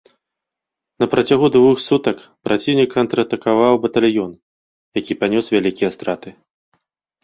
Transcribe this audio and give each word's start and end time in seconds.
На 1.03 1.07
працягу 1.11 1.47
двух 1.57 1.77
сутак 1.87 2.17
праціўнік 2.49 2.89
контратакаваў 2.97 3.73
батальён, 3.87 4.31
які 5.03 5.13
панёс 5.25 5.45
вялікія 5.57 5.89
страты. 6.01 6.39